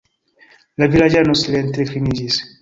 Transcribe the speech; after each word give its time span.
La 0.83 0.87
vilaĝano 0.95 1.35
silente 1.43 1.87
kliniĝis. 1.93 2.41